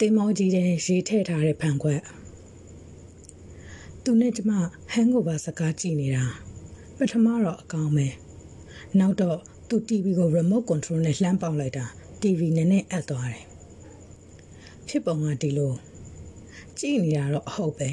[0.00, 2.00] တင်းမောကြီးတဲ့ရေးထည့်ထားတဲ့ဖန်ခွက်
[4.04, 4.52] သူနဲ့ကျမ
[4.92, 6.24] ဟန်ကိုပါစကားကြည့်နေတာ
[6.98, 8.08] ပထမတော့အကောင်းပဲ
[8.98, 9.38] နောက်တော့
[9.68, 11.86] သူ TV ကို remote control နဲ့လှမ်းပေါက်လိုက်တာ
[12.20, 13.44] TV နဲ့နဲ့အပ်သွားတယ်
[14.88, 15.72] ဖြစ်ပုံကဒီလို
[16.78, 17.90] ကြည့်နေတာတော့အဟုတ်ပဲ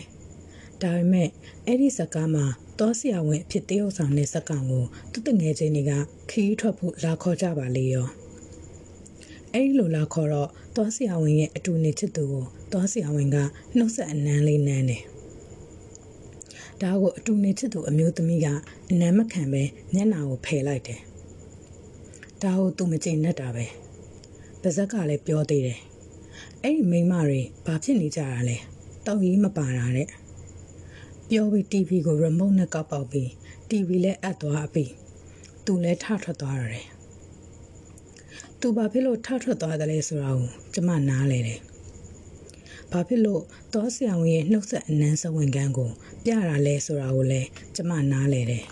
[0.81, 1.29] ဒါပေမဲ့
[1.65, 2.45] အဲ့ဒီစကားမှာ
[2.79, 5.91] တောဆရာဝန်အဖြစ်တရုတ်ဆောင်တဲ့စကောင်ကိုသူတငယ်ချင်းတွေက
[6.29, 8.07] ခီးထွက်ဖို့လာခေါ်ကြပါလေရော
[9.53, 13.37] အဲ့ဒီလိုလာခေါ်တော့တောဆရာဝန်ရဲ့အတူနေချစ်သူကိုတောဆရာဝန်က
[13.77, 15.03] နှုတ်ဆက်အနမ်းလေးနမ်းတယ်
[16.81, 18.47] ဒါကိုအတူနေချစ်သူအမျိုးသမီးက
[18.89, 20.99] အနမ်းမခံပဲမျက်နာကိုဖယ်လိုက်တယ်
[22.41, 23.65] ဒါကိုသူမကြင်နဲ့တာပဲ
[24.61, 25.79] ပါဇက်ကလည်းပြောသေးတယ်
[26.63, 28.57] အဲ့ဒီမိန်းမတွေဘာဖြစ်နေကြတာလဲ
[29.05, 30.07] တောက်ကြီးမပါတာတဲ့
[31.29, 33.29] ပြောပြီး TV ကို remote နဲ့ကောက်ပေါက်ပြီး
[33.69, 34.91] TV လည်းအပ်သွားပြီး
[35.65, 36.92] သူလည်းထထွက်သွားရတယ်
[38.65, 41.59] သူဘာဖြစ်လို့ထထွက်သွားတယ်လဲဆိုတာကိုကျမနားလေတယ်
[42.91, 43.41] ဘာဖြစ်လို့
[43.73, 45.89] တောဆရာဝန်ရဲ့နှုတ်ဆက်အနမ်းစဝင်ကန်းကို
[46.23, 48.63] ပြတာလဲဆိုတာကိုလည်းကျမနားလေတယ်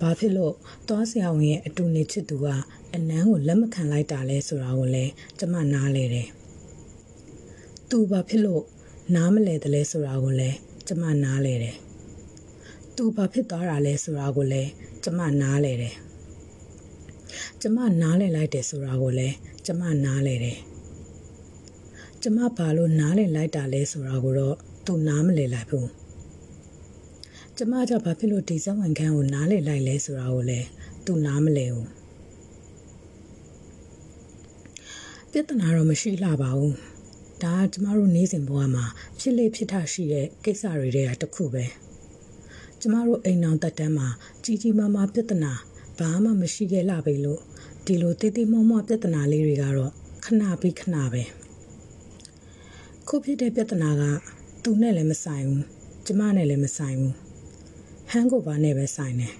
[0.00, 0.54] ဘာဖြစ်လို့
[0.88, 2.46] တောဆရာဝန်ရဲ့အတူနေချစ်သူက
[2.94, 6.28] အနမ်းကိုလက်မခံလိုက်တာလဲဆိုတာကိုလည်းကျမနားလေတယ်
[7.90, 8.62] သူဘာဖြစ်လို့
[9.14, 11.76] နားမလဲတယ်လဲဆိုတာကိုလည်းကျမနားလဲတယ်။
[12.96, 14.70] သူဘာဖြစ်သွားတာလဲဆိုတာကိုလည်း
[15.04, 15.96] ကျမနားလဲတယ်။
[17.62, 20.58] ကျမနားလဲလိုက်တယ်ဆိုတာကိုလည်းကျမနားလဲတယ်။
[22.22, 24.56] ကျမဘာလို့နားလဲလိုက်တာလဲဆိုတာကိုတော့
[24.86, 25.86] သူနားမလဲလိုက်ဘူး။
[27.56, 30.66] ကျမကြောင့်ဘာဖြစ်လို့ဒီဇဝန်ခန်းကိုနားလဲလိုက်လဲဆိုတာကိုလည်း
[31.06, 31.86] သူနားမလဲဘူး။
[35.30, 36.74] ပြဿနာတော့မရှိလှပါဘူး။
[37.44, 38.84] ဒါကကျမတို့နေ့စဉ်ဘဝမှာ
[39.18, 41.64] ဖြစ်လေဖြစ်ထရှိတဲ့ကိစ္စတွေတွေကတစ်ခုပဲ
[42.80, 44.08] ကျမတို့အိမ်အောင်တက်တန်းမှာ
[44.44, 45.52] ကြီးကြီးမားမားပြဿနာ
[45.98, 47.40] ဘာမှမရှိခဲ့လှပြီလို့
[47.86, 49.92] ဒီလိုတိတိမောမောပြဿနာလေးတွေကတော့
[50.24, 51.22] ခဏပြီးခဏပဲ
[53.08, 54.02] ခုဖြစ်တဲ့ပြဿနာက
[54.62, 55.64] သူနဲ့လည်းမဆိုင်ဘူး
[56.06, 57.14] ကျမနဲ့လည်းမဆိုင်ဘူး
[58.10, 59.34] ဟန်ကိုပါနဲ့ပဲဆိုင်တယ်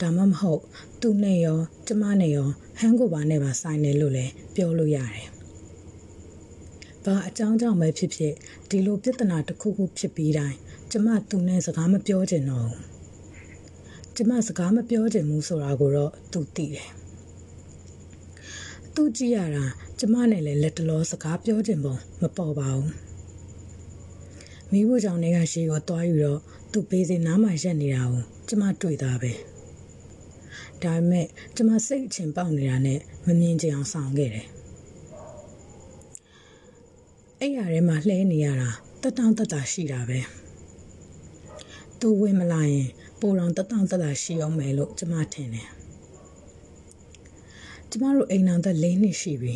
[0.00, 0.62] ဒါမှမဟုတ်
[1.00, 2.48] သူနဲ့ရောကျမနဲ့ရော
[2.78, 5.28] ဟန်ကိုပါနဲ့ပါဆိုင်တယ်လို့လည်းပြောလို့ရတယ်
[7.04, 8.34] ဘာအကြောင်းကြောင့်ပဲဖြစ်ဖြစ်
[8.68, 10.56] ဒီလိုပြဿနာတစ်ခုခုဖြစ်ပြီးတိုင်း
[10.90, 12.97] ကျမသူနဲ့စကားမပြောချင်တော့ဘူး
[14.20, 16.88] ကျမစကားမပြောချင်ဘူးဆိုတာကိုတော့သူသိတယ်
[18.94, 19.64] သူကြည့်ရတာ
[19.98, 22.90] ကျမနဲ့လည်းလက်တလောစကားပြောချင်ပုံမပေါ်ပါဘူး
[24.70, 26.40] မိဖို့ကြောင့်နေကရှိကိုတွားယူတော့
[26.72, 29.32] သူပေးစင်နားမှာရက်နေတာကိုကျမတွေ့သားပဲ
[30.82, 34.46] ဒါပေမဲ့ကျမစိတ်အချင်ပေါက်နေတာနဲ့မမြင်ချင်အောင်ဆောင်ခဲ့တယ်
[37.40, 38.70] အဲ့ရထဲမှာလှဲနေရတာ
[39.02, 40.18] တက်တောင့်တက်တာရှိတာပဲ
[42.00, 42.88] သူဝင်မလာရင်
[43.20, 45.68] ပိုတော်တက်တောင့်တက်တာရှိအောင်မယ်လို့ကျမထင်တယ်
[47.90, 49.54] ကျမတို့အိမ်အောင်သက်၄နှစ်ရှိပြီ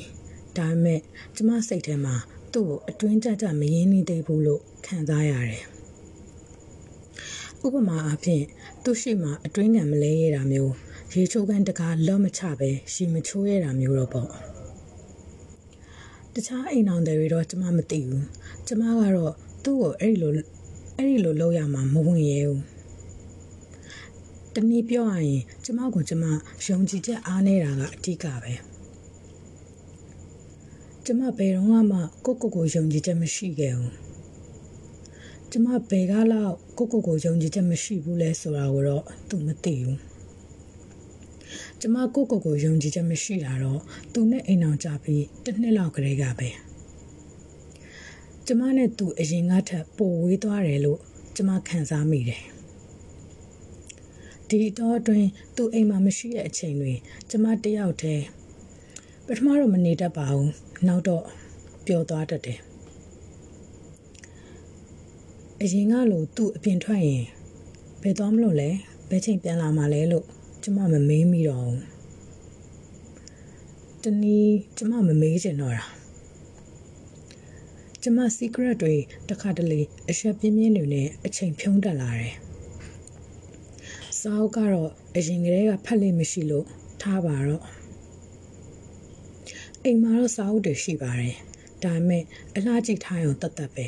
[0.57, 1.01] ဒါပေမဲ့
[1.37, 2.15] ကျမစိတ်ထဲမှာ
[2.53, 5.65] သူ့ကိုအတွင်းကြကြမရင်းနေသေးဘူးလို့ခံစားရတယ်
[7.65, 8.45] ဥပမာအားဖြင့်
[8.85, 10.73] သူ့ရှိမှအတွင်းငံမလဲရတာမျိုး
[11.13, 14.29] ရေချိုးကန်တကားလော့မချပဲရှီမချိုးရတာမျိုးတော့ပေါ့
[16.35, 18.27] တခြားအိမ်အောင်တွေတော့ကျမမသိဘူး
[18.67, 19.35] ကျမကတော့
[19.65, 20.33] သူ့ကိုအဲ့ဒီလို
[20.97, 22.72] အဲ့ဒီလိုလုပ်ရမှာမဝင်ရဲဘူး
[24.55, 26.25] တနည်းပြောရရင် ကျမကိုကျမ
[26.67, 28.55] ယုံကြည်ချက်အားနေတာကအဓိကပဲ
[31.05, 33.93] ကျမဘယ်တော့မှကိုကိုကိုယုံကြည်ချက်မရှိခဲ့ဘူး
[35.51, 40.01] ကျမဘယ်ကလောက်ကိုကိုကိုယုံကြည်ချက်မရှိဘူးလဲဆိုတာကိုတော့သူမသိဘူး
[41.81, 43.81] ကျမကိုကိုကိုယုံကြည်ချက်မရှိတာတော့
[44.13, 46.49] သူနဲ့အိမ်အောင်ကြပြီးတစ်နှစ်လောက်ကလေးကပဲ
[48.47, 51.01] ကျမနဲ့သူအရင်ကထက်ပိုဝေးသွားတယ်လို့
[51.37, 52.43] ကျမခံစားမိတယ်
[54.53, 56.93] ဒီတော့အတွင်းသူအိမ်မှာမရှိတဲ့အချိန်တွေ
[57.31, 58.25] ကျမတယောက်တည်း
[59.27, 60.51] ပထမတော့မနေတတ်ပါဘူး
[60.87, 61.25] နောက်တော့
[61.87, 62.59] ပျော်သွားတတ်တယ်
[65.63, 67.25] အရင်ကလိုသူ့အပြင်ထွက်ရင်
[68.03, 68.71] ဘယ်သွားမလို့လဲ
[69.09, 70.27] ဘယ်ချိန်ပြန်လာမှာလဲလို့
[70.63, 71.81] ကျမမမေးမိတော့ဘူး
[74.03, 75.85] တနည်းကျမမမေးချင်တော့တာ
[78.03, 78.95] ကျမ secret တွေ
[79.29, 82.35] တခါတလေအရှက်ပြင်းပြင်းတွေနဲ့အချိန်ဖြုံးတက်လာတယ်
[84.25, 86.67] စာအုပ်ကတော့အရင်ကတည်းကဖတ်လို့မရှိလို့
[87.03, 87.63] ထားပါတော့
[89.85, 91.37] အိမ်မှာတော့စာအုပ်တွေရှိပါတယ်
[91.83, 92.25] ဒါပေမဲ့
[92.57, 93.87] အလားကြည့်ထားရုံတတ်တတ်ပဲ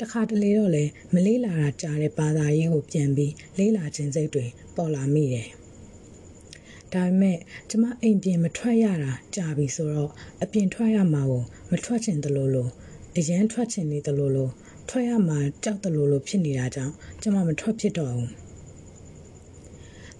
[0.00, 0.84] တခါတလေတော့လေ
[1.14, 4.46] မလေးလာတာကြားတဲ့ဘာသာရေးကိုပြန်ပြီးလေးလာခြင်းစိတ်တွေ
[4.76, 5.48] ပေါ်လာမိတယ်။
[6.92, 7.38] ဒါပေမဲ့
[7.70, 10.10] ကျမအိမ်ပြင်မထွက်ရတာကြာပြီဆိုတော့
[10.42, 12.68] အပြင်ထွက်ရမှာကိုမထွက်ချင်သလိုလို
[13.16, 14.50] အရန်ထွက်ချင်နေသလိုလို
[14.88, 18.30] ထွက်ရမှာကြောက်သလိုလိုဖြစ်နေတာကြောင့်ကျမမထွက်ဖြစ်တော့ဘူး။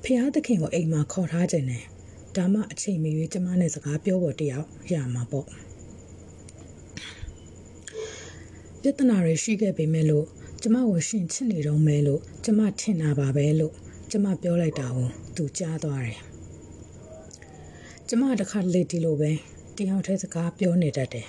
[0.04, 1.84] ဖះသခင်ကိုအိမ်မှာခေါ်ထားခြင်းနဲ့
[2.36, 5.46] ဒါမှအချိန်မီကျမနဲ့စကားပြောဖို့တယောက်ရမှာပေါ့
[8.80, 10.26] ပြဿနာတွေရှိခဲ့ပေမဲ့လို့
[10.62, 13.74] ကျမကိုရှင်ချစ်နေတော့မဲလို့ကျမထင်တာပါပဲလို့
[14.10, 16.18] ကျမပြောလိုက်တာကိုသူကြားသွားတယ်
[18.08, 19.30] ကျမတခါလေဒီလိုပဲ
[19.76, 21.26] တယောက်တည်းစကားပြောနေတတ်တယ်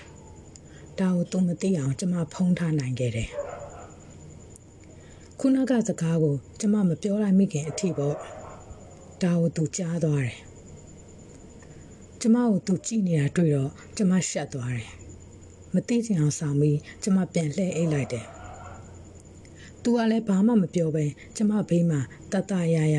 [1.00, 3.30] ဒါကိုသူမသိအောင်ကျမဖုံးထားနိုင်ခဲ့တယ်
[5.40, 8.18] ခုနကစကားကိုကျမမပြောလိုက်မိခင်အထိပေါ့
[9.24, 10.38] ဒါကိုသူကြားသွားတယ်
[12.22, 14.90] ကျမကိုသူကြည့်နေတာတွေ့တော့ကျမရှက်သွားတယ်
[15.74, 18.26] မသိချင်အောင်ဆောင်ပြီးကျမပြန်လှည့်အိတ်လိုက်တယ်
[19.82, 22.00] သူကလည်းဘာမှမပြောဘဲကျမဘေးမှာ
[22.32, 22.98] တတရရ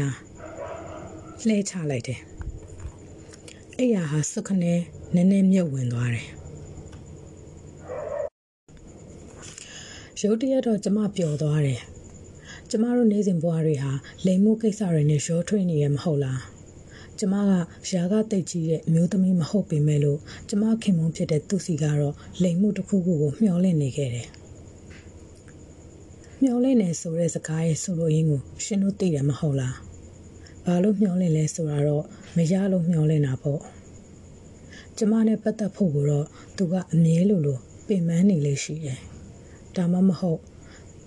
[1.46, 2.20] လှဲချလိုက်တယ်
[3.76, 4.78] အဲ့ရဟာစုခနဲ့
[5.14, 6.28] နည်းနည်းမြုပ်ဝင်သွားတယ်
[10.20, 11.80] ရုတ်တရက်တော့ကျမပျော်သွားတယ်
[12.74, 13.92] ကျမတို့နေစဉ်ဘဝတွေဟာ
[14.26, 16.40] လိမ်မှုကိစ္စတွေနဲ့ရောထွေးနေရမဟုတ်လား
[17.18, 17.52] ကျမက
[17.92, 24.28] ရာဂတိတ်ကြီးရဲ့အမျိုးသမီးမဟုတ်ပေမဲ့လို့ကျမခင်မုန်းဖြစ်တဲ့သူစီကတော့လိမ်မှုတစ်ခုခုကိုမျှော်လင့်နေခဲ့တယ်
[26.42, 29.76] မျှော်လင့်နေဆိုတဲ့စကားရဲ့ဆိုလိုရင်းကိုရှင်တို့သိတယ်မဟုတ်လား
[30.64, 32.04] ဘာလို့မျှော်လင့်လဲဆိုတာတော့
[32.36, 33.60] မရလို့မျှော်လင့်တာပေါ့
[34.96, 36.26] ကျမနဲ့ပတ်သက်ဖို့ကိုတော့
[36.56, 38.98] သူကအမြဲလိုလိုပင်ပန်းနေလေရှိတယ်
[39.76, 40.40] ဒါမှမဟုတ်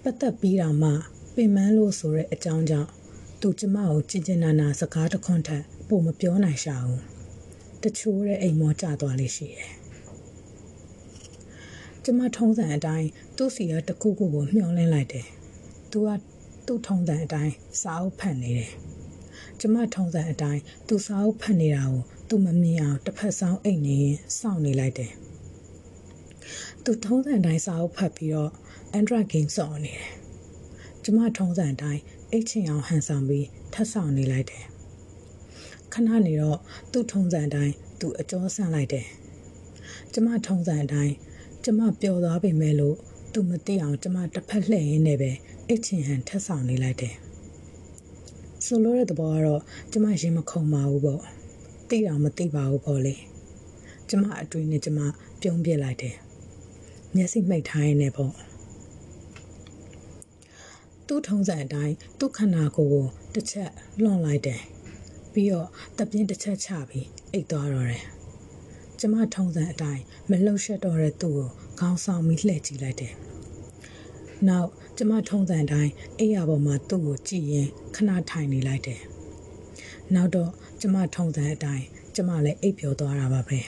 [0.02, 0.92] ပတ်သက်ပြီးတာမှ
[1.36, 2.90] ပင်ပန်းလို့ဆိုတဲ့အကြောင်းကြောင့်
[3.42, 7.02] သူကျမကိုကြင်ကြင်နာနာစကားတခွန်းထက်ပိုမပြောနိုင်ရှာဘူး
[7.84, 9.72] တချို့တဲ့အိမ်မောကျသွားလေရှိတယ်
[12.04, 15.28] ကျမထုံးစံအတိုင်းသူ့စီကတခုခုကိုမျှော်လင့်လိုက်တယ်
[15.92, 16.10] သူက
[16.66, 18.72] သူ့ထုံးစံအတိုင်းစာအုပ်ဖတ်နေတယ်
[19.60, 22.00] ကျမထုံးစံအတိုင်းသူစာအုပ်ဖတ်နေတာကို
[22.30, 25.12] သူမမြင်အောင်တစ်ဖက်ဆောင်အိတ်နေရင်စောင့်နေလိုက်တယ်
[26.84, 28.52] သူထုံးစံတိုင်းစာအုပ်ဖတ်ပြီးတော့
[29.00, 30.25] Android game စောင့်နေတယ်
[31.08, 34.64] ကျမထုံးစံတိုင်းအိတ်ချင်အောင်ဟန်ဆောင်ပြီးထပ်ဆောင်နေလိုက်တယ်
[35.94, 36.60] ခဏနေတော့
[36.92, 39.08] သူ့ထုံးစံတိုင်းသူအကျော်ဆန့်လိုက်တယ်
[40.14, 41.14] ကျမထုံးစံတိုင်း
[41.64, 42.98] ကျမပျော်သွားပေမဲ့လို့
[43.34, 45.32] သူမသိအောင်ကျမတစ်ဖက်လှည့်ရင်းနဲ့ပဲ
[45.68, 47.16] အိတ်ချင်ဟန်ထပ်ဆောင်နေလိုက်တယ်
[48.66, 49.62] ဆိုလိုတဲ့သဘောကတော့
[49.92, 51.22] ကျမရင်မခုန်ပါဘူးပေါ့
[51.90, 53.16] သိတာမသိပါဘူးပေါ့လေ
[54.10, 55.00] ကျမအတွင်းနဲ့ကျမ
[55.42, 56.16] ပြုံးပြစ်လိုက်တယ်
[57.16, 58.34] မျက်စိမှိတ်ထားရင်းနဲ့ပေါ့
[61.08, 63.72] သူ့ထုံးစံအတိုင်းသူ့ခန္ဓာကိုယ်ကိုတစ်ချက်
[64.02, 64.62] လွန်လိုက်တယ်
[65.34, 65.68] ပြီးတော့
[65.98, 68.04] တပြင်းတစ်ချက်ချပြီးအိတ်သွားတော့တယ်
[69.00, 71.50] ကျမထုံးစံအတိုင်းမလှုပ်ရှက်တော့တဲ့သူ့ကို
[71.80, 73.14] ခေါင်းဆောင်ပြီးလှည့်ကြည့်လိုက်တယ်
[74.48, 79.02] နောက်ကျမထုံးစံတိုင်းအိယာပေါ်မှာသူ့ကိုကြည့်ရင်ခဏထိုင်နေလိုက်တယ်
[80.16, 80.52] နောက်တော့
[80.82, 81.86] ကျမထုံးစံအတိုင်း
[82.16, 83.60] ကျမလည်းအိပ်ပျော်သွားတာပါပဲ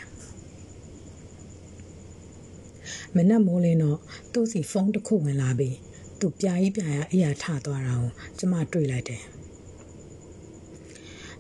[3.15, 3.99] မနက်မိုးလင်းတော့
[4.33, 5.75] သူ့စီဖုန်းတစ်ခုဝင်လာပြီး
[6.19, 9.23] သူပြာကြီးပြာရအိယာထသွားတာကိုကျမတွေ့လိုက်တယ်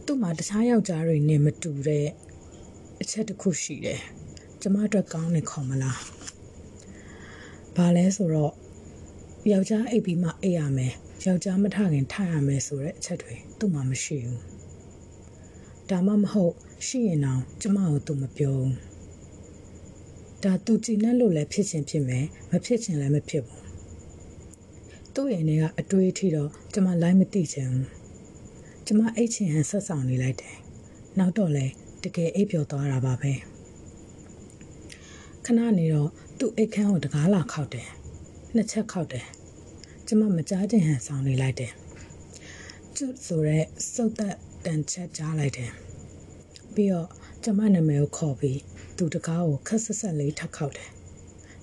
[0.05, 2.07] သူ့မှာတခြားယောက်ျားတွေနဲ့မတူတဲ့
[3.01, 4.01] အချက်တစ်ခုရှိတယ်
[4.61, 5.99] ကျမအတွက်ကောင်းနေခေါ်မလား
[7.75, 8.53] ဘာလဲဆိုတော့
[9.51, 10.93] ယောက်ျားအိပ်ပြီးမှအိပ်ရမယ်
[11.25, 14.41] ယောက်ျားမထခင်ထရမယ်ဆိုတဲ့အချက်တွေသူ့မှာမရှိဘူး
[15.89, 16.53] ဒါမှမဟုတ်
[16.87, 18.73] ရှိရင်တော့ကျမကိုသူမပြောဘူး
[20.43, 23.66] ဒါသူကြည်နဲ့လို့လည်းဖြစ်ချင်းဖြစ်မယ်မဖြစ်ချင်းလည်းမဖြစ်ဘူး
[25.19, 27.87] သူ့ရဲ့နေကအတွေးထီတော့ကျမလိုက်မသိချင်ဘူး
[28.85, 30.55] ကျမအိတ်ချင်ဟန်ဆက်ဆောင်နေလိုက်တယ်
[31.19, 31.65] နောက်တော့လဲ
[32.03, 33.31] တကယ်အိပ်ပျော်သွားတာပါပဲ
[35.45, 36.09] ခဏနေတော့
[36.39, 37.87] သူ့အိတ်ခမ်းကိုတကားလာခောက်တယ်
[38.55, 39.25] နှစ်ချက်ခောက်တယ်
[40.07, 41.71] ကျမမကြားချင်ဟန်ဆောင်နေလိုက်တယ်
[42.95, 43.59] ကျွတ်ဆိုရဲ
[43.93, 45.71] စုပ်သက်တန်ချက်ကြားလိုက်တယ်
[46.75, 47.07] ပြီးတော့
[47.43, 48.59] ကျမနာမည်ကိုခေါ်ပြီး
[48.97, 50.89] သူတကားကိုခက်ဆက်ဆက်လေးထပ်ခောက်တယ်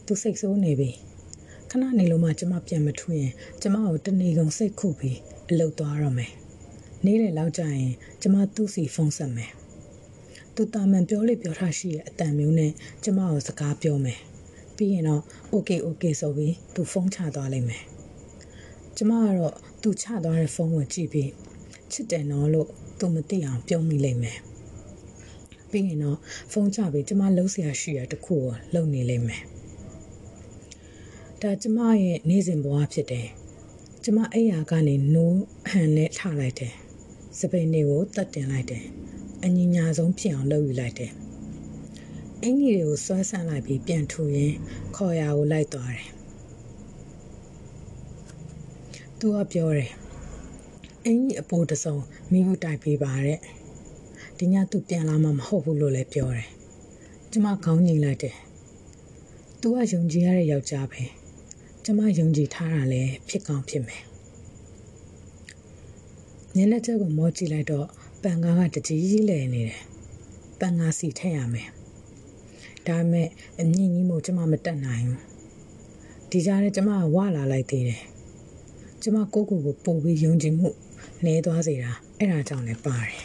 [0.07, 0.91] သူစိတ်ဆိုးနေပြီ
[1.77, 5.19] ခဏနေလို့မှကျမပြန်မထူရင်ကျမကိုတနေကုန်စိတ်ခုပြီး
[5.51, 6.33] အလုတ်သွားရမယ်
[7.05, 7.91] နေ့လယ်လောက်ကျရင်
[8.23, 9.51] ကျမသူ့စီဖုန်းဆက်မယ်
[10.55, 12.73] သူတာမန်ပြောလေပြောထားရှိတဲ့အတန်မျိုးနဲ့
[13.05, 14.19] ကျမကိုစကားပြောမယ်
[14.77, 15.23] ပြီးရင်တော့
[15.55, 17.83] okay okay ဆိုပြီးသူဖုန်းချသွားလိမ့်မယ်
[18.97, 21.31] ကျမကတော့သူချသွားတဲ့ဖုန်းကိုကြည့်ပြီး
[21.93, 24.39] ချစ်တယ်နော်လို့သူမသိအောင်ပြောမိလိမ့်မယ်
[25.71, 26.19] ပြီးရင်တော့
[26.53, 28.43] ဖုန်းချပြီးကျမလုံးစရာရှိရတခုကို
[28.75, 29.45] လုံနေလိမ့်မယ်
[31.47, 33.29] ဒါကျမရဲ့နေ့စဉ်ဘဝဖြစ်တယ်
[34.05, 36.75] ကျမအိယာကနေနိုးဟန်နဲ့ထလိုက်တယ်
[37.39, 38.85] စပိန်တွေကိုတတ်တင်လိုက်တယ်
[39.45, 41.13] အညီညာဆုံးဖြစ်အောင်လုပ်ယူလိုက်တယ်
[42.43, 44.57] အင်ကြီးတွေကိုဆွဲဆန့်လိုက်ပြီးပြန်ထူရင်း
[44.97, 46.09] ခေါ်ရာကိုလိုက်သွားတယ်
[49.19, 49.91] သူကပြောတယ်
[51.05, 51.97] အင်ကြီးအပိုးတစုံ
[52.33, 53.39] မိမှုတိုက်ပေးပါတဲ့
[54.39, 56.49] ဒီညသူပြန်လာမှမဟုတ်ဘူးလို့လည်းပြောတယ်
[57.31, 58.37] ကျမခေါင်းငိမ့်လိုက်တယ်
[59.61, 61.03] သူကယုံကြည်ရတဲ့ယောက်ျားပဲ
[61.87, 64.03] ကျမယုံကြည်ထားတာလည်းဖြစ်ကောင်းဖြစ်မယ်
[66.57, 67.87] ညနေချက်ကိုမောကြည့်လိုက်တော့
[68.23, 69.81] ပန်ကားကတကြီးကြီးလဲနေတယ်
[70.59, 71.69] ပန်းငါစီထည့်ရမယ်
[72.87, 73.29] ဒါပေမဲ့
[73.61, 75.21] အမြင့်ကြီးမို့ကျမမတက်နိုင်ဘူး
[76.31, 78.03] ဒီကြားထဲကျမကဝလာလိုက်သေးတယ်
[79.03, 80.69] ကျမကိုကိုကိုပို့ပြီးယုံကြည်မှု
[81.25, 83.21] နေသွားစေတာအဲ့ဒါကြောင့်လည်းပါတယ်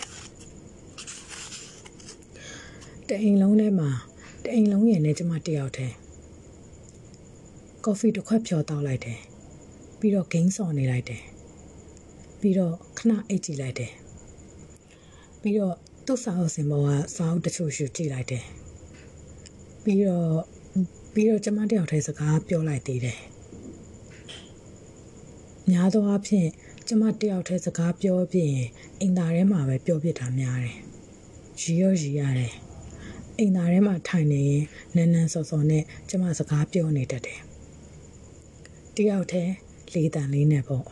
[3.08, 3.90] တအိမ်လုံးထဲမှာ
[4.44, 5.96] တအိမ်လုံးရဲ့နဲ့ကျမတယောက်တည်း
[7.90, 9.20] ကော်ဖီတစ်ခွက်ဖြော်တောက်လိုက်တယ်
[10.00, 11.24] ပြီးတော့ဂိမ်းစော်နေလိုက်တယ်
[12.40, 13.92] ပြီးတော့ခဏအိတ်ကြည့်လိုက်တယ်
[15.42, 18.46] ပြီးတော့သူ့စာအုပ်စင်ပေါ်ကစာအုပ်တချို့ရှုကြည့်လိုက်တယ်
[19.84, 20.32] ပြီးတော့
[21.14, 23.20] ပြီးတော့ကျမတယောက်တည်းစကားပြောလိုက်သေးတယ်
[25.70, 26.50] များသောအားဖြင့်
[26.88, 28.68] ကျမတယောက်တည်းစကားပြောပြီးရင်
[29.00, 30.78] အိမ်သားထဲမှာပဲပြောပြတာများတယ်
[31.62, 32.54] ရီရောရီရတယ်
[33.38, 34.64] အိမ်သားထဲမှာထိုင်နေရင်
[34.96, 37.40] နန်းနန်းစော်စော်နဲ့ကျမစကားပြောနေတတ်တယ်
[39.00, 39.54] တယောက်တည်း
[39.94, 40.86] လေးတန်လေးနဲ့ပေါ့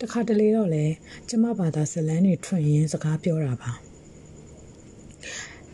[0.00, 0.84] တခါတလေတော့လေ
[1.28, 3.72] ကျမဘာသာဇလန်းတွေထွင်ရင်းစကားပြောတာပါ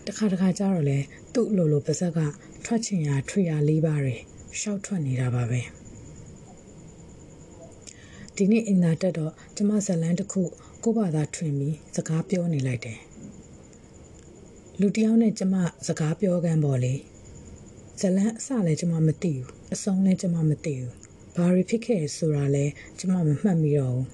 [0.07, 0.99] တခါတခါကျတော့လေ
[1.35, 2.19] သူ့လိုလိုပါဇက်က
[2.65, 4.17] ထွက်ချင်ရထွေရလေးပါတွေ
[4.61, 5.61] ရှောက်ထွက်နေတာပါပဲ
[8.37, 10.43] ဒီနေ့အင်္ဂါတက်တော့ကျမဇလန်းတစ်ခု
[10.83, 12.99] ကိုဘာသာထွင်ပြီးစကားပြောနေလိုက်တယ်
[14.81, 15.55] လူတယောက်နဲ့ကျမ
[15.87, 16.95] စကားပြောကန်ပေါ်လေ
[18.01, 20.93] ဇလန်းအစလည်းကျမမသိဘူးအဆုံးလည်းကျမမသိဘူး
[21.37, 22.65] ဘာတွေဖြစ်ခဲ့ဆိုတာလဲ
[22.99, 24.07] ကျမမမှတ်မိတော့ဘူး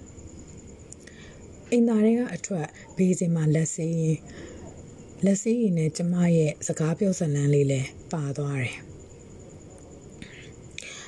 [1.71, 4.19] အင်သားတွေကအထွက်ဘေးစင်မှာလက်ဆေးရင်
[5.25, 7.81] လက်ဆေးရင်နဲ့ကျမရဲ့စကားပြောဇလန်းလေးလဲ
[8.13, 8.77] ပါသွားတယ်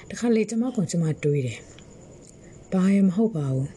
[0.08, 1.58] တခါလေကျမကကျမတွေးတယ်
[2.72, 3.68] ဘာရမဟုတ်ပါဘူး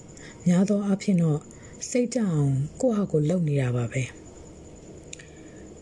[0.48, 1.40] များသောအားဖြင့်တော့
[1.90, 4.04] စိတ်ကြအောင်ကိုယ့်ဟာကိုယ်လုပ်နေတာပါပဲ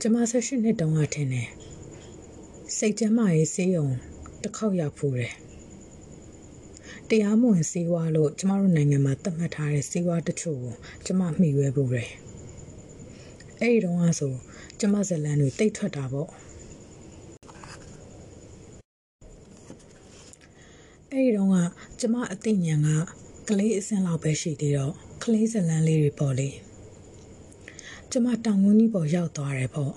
[0.01, 1.47] ကျမဆက်ရှိနှစ်တုန်းကထင်တယ်
[2.85, 3.87] စိတ်ကျမ်းမာရေးစေးုံ
[4.43, 5.33] တစ်ခေါက်ရောက်ဖူးတယ်
[7.09, 10.75] တရားမဝင်စေးဝါလို့ကျမတို့နိုင်ငံမှာသတ်မှတ်ထားတဲ့စေးဝါတချို့ကို
[11.05, 12.09] ကျမမှီဝဲပူတယ်
[13.59, 14.33] အဲ့ဒီတော့ဆို
[14.79, 16.29] ကျမဇလန်တွေတိတ်ထွက်တာပေါ့
[21.11, 21.57] အဲ့ဒီတော့က
[21.99, 26.49] ကျမအသိဉာဏ်ကကလေးအစင်းလောက်ပဲရှိသေးတော့ကလေးဇလန်လေးတွေပေါ့လေ
[28.11, 29.93] ကျမတောင်ဝင်းကြီးပေါ်ရောက်သွားတယ်ပေါ့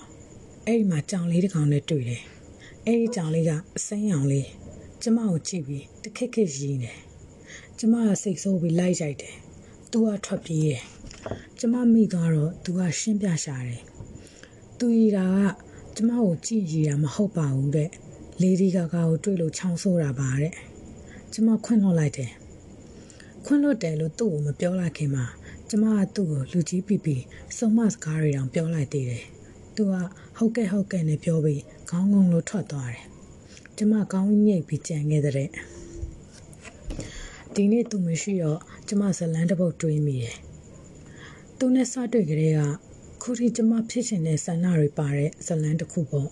[0.65, 2.23] အဲ့ဒီမှာကြောင်လေးတစ်ကောင်နဲ့တွေ့တယ်
[2.89, 4.47] အဲ့ဒီကြောင်လေးကအစိမ်းရောင်လေး
[5.01, 6.97] ကျမကိုကြည့်ပြီးတခက်ခက်ရင်းတယ်
[7.79, 9.35] ကျမကစိတ်ဆိုးပြီးလိုက်ရိုက်တယ်
[9.91, 10.83] သူကထွက်ပြေးတယ်
[11.59, 13.81] ကျမမိသွားတော့သူကရှင်းပြရှာတယ်
[14.77, 15.39] သူရီတာက
[15.95, 17.89] ကျမကိုကြည့်ရတာမဟုတ်ပါဘူးတဲ့
[18.41, 20.53] လေဒီကာကာကိုတွေ့လို့ချောင်းဆိုးတာပါတဲ့
[21.33, 22.31] ကျမခွင့်လွှတ်လိုက်တယ်
[23.45, 25.25] ခွင့်လွှတ်တယ်လို့သူ့ကိုမပြောလိုက်ခင်မှာ
[25.69, 27.11] ကျမကသူ့ကိုလူကြီးပြပြ
[27.57, 29.23] စုံမစကားတွေတောင်ပြောလိုက်သေးတယ်
[29.75, 29.93] သူက
[30.37, 33.05] ဟုတ်ကဲ့ဟုတ်ကဲ့နဲ့ပြောပြီး ခေါင်းငုံလို့ထွက်သွားတယ်
[33.77, 35.49] ကျမကောင်းညိတ်ပြီးကြံခဲ့တဲ့
[37.55, 40.35] ဒီနေ့သူမရှိတော့ကျမဇလန်းတစ်ပုတ်တွေးမိတယ်
[41.57, 42.61] သူနဲ့စတွေ့ကြတဲ့က
[43.21, 46.29] ခုထိကျမဖြစ်ရှင်တဲ့ဆန္ဒတွေပါတဲ့ဇလန်းတစ်ခုပေါ့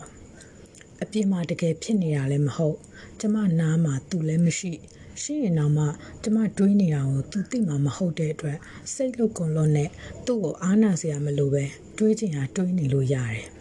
[1.02, 2.78] အပြစ်မှာတကယ်ဖြစ်နေတာလည်းမဟုတ်
[3.20, 4.72] ကျမနားမှာသူလည်းမရှိ
[5.22, 5.86] ရှိရင်တော့မှ
[6.24, 8.58] ကျမတွေးနေတာကိုသူသိမှာမဟုတ်တဲ့အတွက်
[8.94, 9.90] စိတ်လုကွန်လွန်နဲ့
[10.26, 11.64] သူ့ကိုအားနာစရာမလိုပဲ
[11.98, 13.55] တွေးချင်တာတွေးနေလို့ရတယ်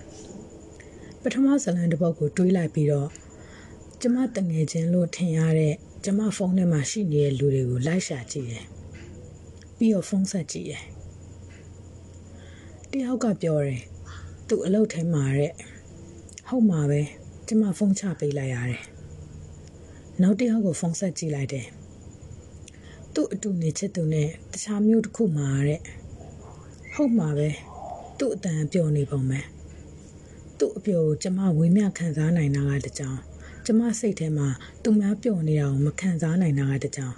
[1.26, 3.08] ပထမဇလန်တစ်ပုတ်ကိုတွေးလိုက်ပြီးတော့
[4.00, 8.64] ကျမတငယ်ချင်းလို့ထင်ရတဲ့ကျမဖုန်းထဲမှာရှိနေတဲ့လူတွေကိုလိုက်ရှာကြည့်တယ်
[9.76, 10.84] ပြီးတော့ဖုန်းဆက်ကြည့်တယ်
[12.90, 13.80] တယောက်ကပြောတယ်
[14.48, 15.52] သူအလုပ်ထဲမှာတဲ့
[16.48, 17.00] ဟုတ်မှာပဲ
[17.46, 18.82] ကျမဖုန်းချပေးလိုက်ရတယ်
[20.22, 21.66] နောက်တစ်ယောက်ကိုဖုန်းဆက်ကြည့်လိုက်တယ်
[23.14, 25.80] သူ့အတူနေချစ်သူနဲ့တခြားမျိုးတစ်ခုမှာတဲ့
[26.94, 27.48] ဟုတ်မှာပဲ
[28.18, 29.53] သူ့အတန်ပျော်နေပုံပဲ
[30.58, 33.18] သူ့အပျော်ကိုကျမဝေမျှခံစားနိုင်တာကတကြောင်
[33.66, 34.48] ကျမစိတ်ထဲမှာ
[34.82, 37.14] သူများပျော်နေတာကိုမခံစားနိုင်တာကတကြောင်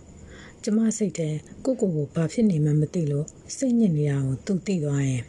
[0.62, 1.28] ကျမစိတ်ထဲ
[1.64, 3.26] ကိုကိုကိုဘာဖြစ်နေမှမသိလို့
[3.56, 5.22] စိတ်ညစ်နေတာကိုသူသိသွားရင်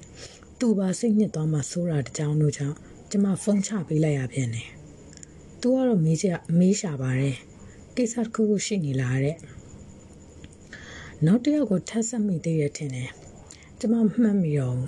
[0.60, 2.76] သူပါစိတ်ညစ်သွားမှဆိုးတာတကြောင်တို့ကြောင့်
[3.12, 4.68] ကျမဖုန်းချပေးလိုက်ရပြန်တယ်။
[5.62, 6.26] သူကတော့မေးချ
[6.60, 7.36] မေးရှာပါတယ်။
[7.96, 9.36] ကိစ္စတစ်ခုခုရှိနေလားတဲ့။
[11.26, 13.10] နောက်တစ်ယောက်ကိုထပ်ဆက်မိသေးရထင်တယ်။
[13.80, 14.80] ကျမမှတ်မိတော့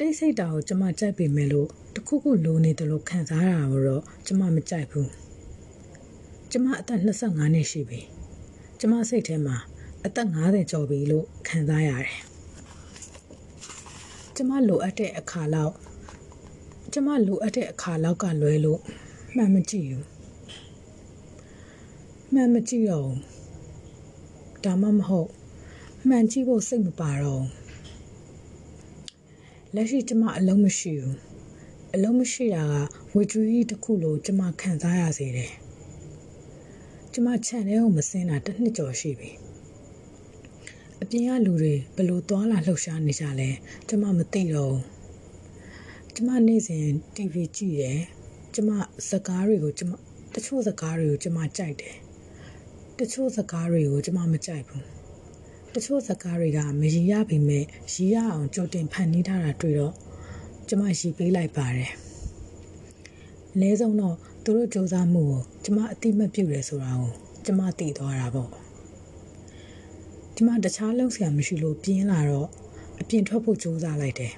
[0.00, 5.08] တိတ်ဆိတ်တာကိုကျမကြိုက်ပေမဲ့လို့တခုခုလိုနေတယ်လို့ခံစားရတာတော့ကျမမကြိုက်ဘူး။
[6.50, 8.00] ကျမအသက်25နှစ်ရှိပြီ။
[8.80, 9.56] ကျမစိတ်ထဲမှာ
[10.04, 12.18] အသက်50ကျော်ပြီလို့ခံစားရတယ်။
[14.36, 15.74] ကျမလိုအပ်တဲ့အခါလောက်
[16.92, 18.80] ကျမလိုအပ်တဲ့အခါလောက်ကလွဲလို့
[19.36, 20.06] မှန်မကြည့်ဘူး
[22.32, 23.10] မှန်မကြည့်တော့
[24.64, 25.30] ဒါမှမဟုတ်
[26.08, 27.44] မှန်ကြည့်ဖို့စိတ်မပါတော့
[29.74, 31.18] လက်ရှိကျမအလုံးမရှိဘူး
[31.94, 32.74] အလုံးမရှိတာက
[33.14, 35.52] ဝေထရီတစ်ခုလိုကျမခံစားရစေတယ်
[37.12, 39.30] ကျမခြံထဲကိုမစင်းတာတစ်နှစ်ကျော်ရှိပြီ
[41.02, 43.48] အပြင်ကလူတွေဘလို့သွားလာလှုပ်ရှားနေကြလဲ
[43.88, 44.82] ကျမမသိတော့ဘူး
[46.14, 46.84] ကျမနေ့စဉ်
[47.16, 48.00] TV ကြည့်တယ်
[48.54, 48.70] ကျမ
[49.10, 49.90] စကားတွေကိုကျမ
[50.34, 51.94] တချို့စကားတွေကိုကျမကြိုက်တယ်
[52.98, 54.95] တချို့စကားတွေကိုကျမမကြိုက်ဘူး
[55.76, 59.94] တချို့စကားတွေကမရည်ရပေမဲ့ရည်ရအောင်ကြိုတင်ဖန်တီးထားတာတွေ့တော့
[60.68, 61.90] ကျမရည်ပေးလိုက်ပါတယ်
[63.54, 67.12] အနည်းဆုံးတော့သူတို့စူးစမ်းမှုကိုကျမအတိမပြုတ်တယ်ဆိုတာကို
[67.44, 68.50] ကျမသိသွားတာပေါ့
[70.36, 72.48] ကျမတခြားလုံးဆရာမရှိလို့ပြင်းလာတော့
[73.00, 74.32] အပြင်ထွက်ဖို့ကြိုးစားလိုက်တယ်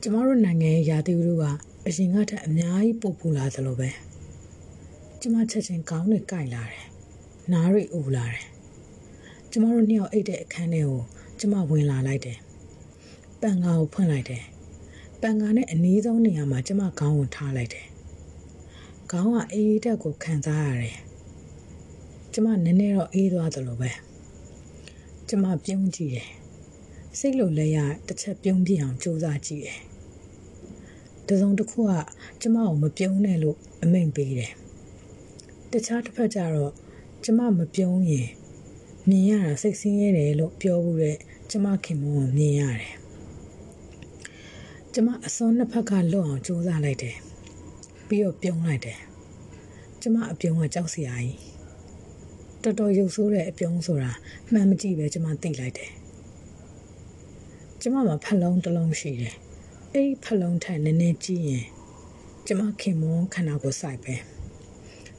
[0.00, 1.44] ကျမတို့နိုင်ငံရဲ့ယာတိဥတို့က
[1.86, 3.88] အရင်ကထက်အများကြီးပိုပူလာသလိုပဲ
[5.20, 6.95] ကျမချက်ချင်းကောင်းနဲ့ကြိုက်လာတယ်
[7.52, 8.44] နားရိအူလာတယ်
[9.50, 11.00] ကျမတို့နှစ်ယောက်အိတ်တဲ့အခန်းထဲကို
[11.38, 12.38] ကျမဝင်လာလိုက်တယ်
[13.40, 14.44] ပန်ကာကိုဖွင့်လိုက်တယ်
[15.20, 17.86] ပန်ကာနဲ့အနည်းဆုံးနေရာမှာကျမခေါင်းကိုထားလိုက်တယ်
[19.10, 20.96] ခေါင်းကအေးတက်ကိုခံစားရတယ်
[22.32, 23.90] ကျမနည်းနည်းတော့အေးသွားသလိုပဲ
[25.28, 26.28] ကျမပြုံးကြည့်တယ်
[27.18, 29.80] စိတ်လိုလဲရတစ်ချက်ပြုံးပြအောင်စူးစမ်းကြည့်တယ်
[31.28, 31.92] တစုံတစ်ခုက
[32.40, 34.52] ကျမကိုမပြုံးနဲ့လို့အမိန့်ပေးတယ်
[35.70, 36.72] တခြားတစ်ဖက်ကျတော့
[37.24, 38.28] ကျမမပြုံးရင်
[39.08, 41.16] မြင်ရတာစိတ်ဆင်းရဲတယ်လို့ပြောဘူးတဲ့
[41.50, 42.94] ကျမခင်မုန်းကိုမြင်ရတယ်
[44.92, 47.16] ကျမအစွန်းနှစ်ဖက်ကလွတ်အောင်စူးစမ်းလိုက်တယ်
[48.08, 48.98] ပြီးတော့ပြုံးလိုက်တယ်
[50.00, 51.38] ကျမအပြုံးကကြောက်စရာကြီး
[52.62, 54.12] တော်တော်ရုပ်ဆိုးတဲ့အပြုံးဆိုတာ
[54.52, 55.90] မှန်မကြည့်ပဲကျမသိလိုက်တယ်
[57.80, 59.34] ကျမမှာဖက်လုံးတစ်လုံးရှိတယ်
[59.92, 61.64] အဲ့ဒီဖက်လုံးထက်နည်းနည်းကြည့်ရင်
[62.46, 64.14] ကျမခင်မွန်းခန္ဓာကိုယ်စိုက်ပဲ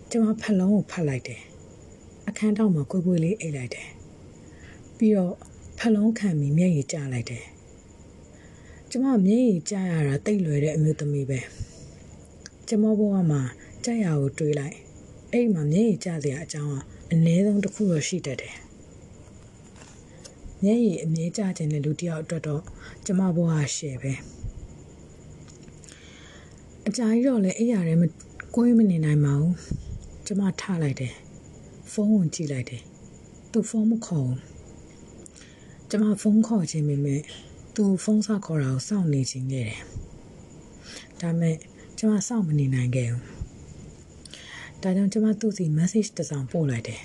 [0.09, 1.41] ကျမဖက်လုံးကိုဖတ်လိုက်တယ်
[2.27, 3.89] အခန်းတောက်မှာကိုကိုလေးအိတ်လိုက်တယ်
[4.97, 5.33] ပြီးတော့
[5.77, 7.45] ဖက်လုံးခံပြီးမျက်ရည်ကျလိုက်တယ်
[8.89, 11.39] ကျမမျက်ရည်ကျရတာတိတ်လွယ်တဲ့အမျိုးသမီးပဲ
[12.67, 13.41] ကျမဘဝမှာ
[13.83, 14.75] ကြက်ရကိုတွေးလိုက်
[15.31, 16.75] အဲ့မှာမျက်ရည်ကျစရာအကြောင်းက
[17.11, 18.55] အနည်းဆုံးတစ်ခုတော့ရှိတတ်တယ်
[20.63, 22.61] မျက်ရည်အမြဲကျခြင်းတဲ့လူတစ်ယောက်အတွက်တော့
[23.05, 24.13] ကျမဘဝရှယ်ပဲ
[26.87, 28.03] အကြာကြီးတော့လည်းအိယာထဲမ
[28.55, 29.53] ကိုယ်မနေနိုင်ပါဘူး
[30.25, 31.13] ကျမထလိုက်တယ်
[31.99, 32.83] ဖုန်းဝင်ကြည့်လိုက်တယ်
[33.51, 34.31] သူဖုန်းမခေါ်
[35.89, 37.21] ကျမဖုန်းခေါ်ခြင်းပေမဲ့
[37.75, 39.81] သူဖုန်းစခေါ်တာကိုစောင့်နေခြင်းခဲ့တယ်
[41.21, 41.55] ဒါမဲ့
[41.97, 43.23] ကျမစောင့်မနေနိုင်ခဲ့ဘူး
[44.81, 47.01] ဒါကြောင့်ကျမသူ့စီ message တစ်စောင်ပို့လိုက်တယ်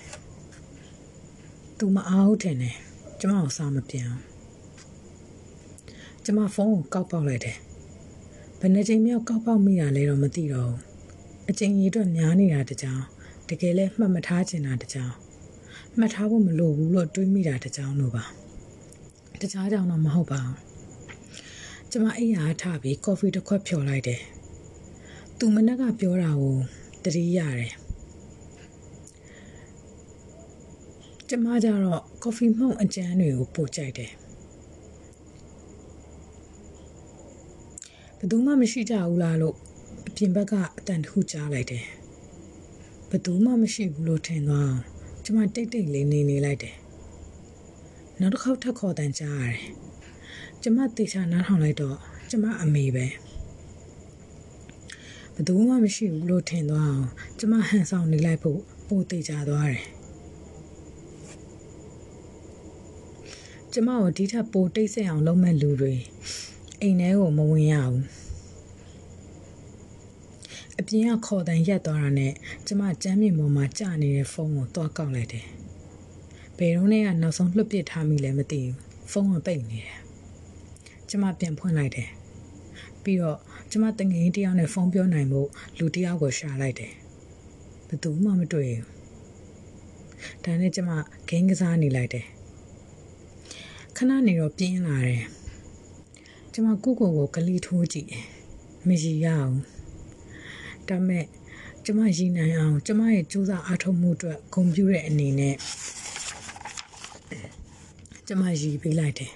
[1.79, 2.75] သူမအားဟုတ်တယ်နဲ့
[3.21, 4.11] ကျမကိုစာမပြန်
[6.25, 7.57] ကျမဖုန်းကိုကောက်ပေါက်လိုက်တယ်
[8.61, 10.79] ဘယ်နှချိန်မြောက်ကောက်ပေါက်မိတာလဲတော့မသိတော့ဘူး
[11.51, 13.03] အချိန်ကြီးအတွက်များနေတာတကြောင်
[13.53, 15.15] တကယ်လဲမှတ်မထားချင်တာတကြောင်
[15.99, 18.25] မှတ်ထားဖို့မလိုဘူးလို့တွေးမိတာတကြောင်လို့ပါ
[19.41, 20.57] တခြားကြောင်တော့မဟုတ်ပါဘူး
[21.91, 24.21] ကျမအိယာထပြီးကော်ဖီတစ်ခွက်ဖြော်လိုက်တယ်
[25.39, 26.57] သူမနက်ကပြောတာကို
[27.05, 27.73] တတိရတယ်
[31.29, 34.11] ကျမကြတော့ကော်ဖီမှုန့်အကျန်းတွေကိုပို့ကြိုက်တယ်
[38.19, 39.57] ဘယ်သူမှမရှိကြဘူးလားလို့
[40.07, 41.85] အပြင်ဘက်ကအတန်တခုကြားလိုက်တယ်
[43.15, 44.81] ဘယ်သူမှမရှိဘူးလို့ထင်သွားအောင်
[45.25, 46.77] ကျမတိတ်တိတ်လေးနေနေလိုက်တယ်
[48.21, 49.61] နောက်တစ်ခေါက်ထပ်ခေါ်တန်ကြားရတယ်
[50.63, 51.97] ကျမတေချာနားထောင်လိုက်တော့
[52.31, 53.07] ကျမအမေပဲ
[55.35, 59.85] ဘယ်သူမှမရှိဘူးလို့ထင်သွားအောင်ကျမဟန်ဆောင်နေလိုက်ဖို့ပိုတေချာသွားတယ်
[63.73, 65.95] ကျမကိုဒီထက်ပိုတိတ်ဆိတ်အောင်လုပ်မဲ့လူတွေ
[66.81, 68.22] အိမ်ထဲကိုမဝင်ရဘူး
[70.83, 72.33] အပြင်ကခေါ်တန်ရက်သွားတာနဲ့
[72.67, 75.47] ကျမကျမ်းမြေပေါ်မှာကြာနေတဲ့ဖုန်းကိုတွားကောက်လိုက်တယ်
[76.59, 78.75] ဘယ်တော့နဲ့ကနောက်ဆုံးလွှတ်ပစ်ထားမိလဲမသိဘူး
[79.11, 79.99] ဖုန်းကပိတ်နေတယ်
[81.09, 82.09] ကျမပြန်ဖွင့်လိုက်တယ်
[83.03, 83.39] ပြီးတော့
[83.71, 86.93] ကျမတငယ်တယောက်နဲ့ဖုန်းပြောနိုင်ဖို့လူတယောက်ကိုရှာလိုက်တယ်
[87.89, 90.91] ဘယ်သူမှမတွေ့ဘူးဒါနဲ့ကျမ
[91.29, 92.27] ဂိမ်းကစားနေလိုက်တယ်
[93.97, 95.23] ခဏနေတော့ပြင်းလာတယ်
[96.53, 98.25] ကျမကုကိုကိုဂလီထိုးကြည့်တယ်
[98.89, 99.57] မရရအောင်
[100.93, 101.25] ဒါမဲ့
[101.85, 105.55] ကျမရည်နိုင်အောင်ကျမရဲ့စူးစမ်းအားထုတ်မှုအတွက်ဂုဏ်ပြုတဲ့အနေနဲ့
[108.27, 109.33] ကျမရည်ပေးလိုက်တယ်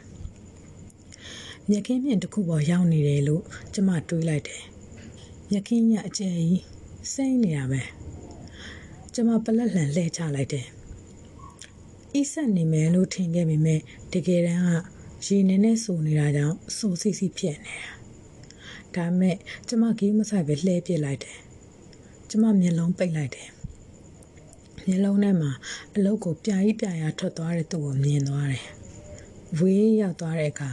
[1.71, 3.43] မြက်ခင်းမြင့်တစ်ခုပေါ်ရောက်နေတယ်လို့
[3.75, 4.63] ကျမတွေးလိုက်တယ်
[5.51, 6.63] မြက်ခင်းညအကျယ်ကြီး
[7.13, 7.81] စိမ့်နေတာပဲ
[9.15, 10.67] ကျမပလက်လှန်လှည့်ချလိုက်တယ်
[12.15, 13.81] အီးဆက်နေမယ်လို့ထင်ခဲ့ပေမဲ့
[14.13, 14.71] တကယ်တမ်းက
[15.27, 17.91] ရေနည်းနည်းဆူနေတာကြောင့်ဆူစီစီဖြစ်နေတာ
[18.97, 19.37] ဒါမဲ့
[19.69, 21.37] ကျမဂေးမဆိုင်ပဲလှည့်ပစ်လိုက်တယ်
[22.31, 23.49] ကျမမျက်လုံးပိတ်လိုက်တယ်
[24.87, 25.51] မျက်လုံးထဲမှာ
[25.95, 28.65] အလုတ်ကိုပြာကြီးပြာရထွက်သွားတဲ့သူ့ကိုမြင်သွားတယ်
[29.59, 30.71] ဝေးရောက်သွားတဲ့အခါ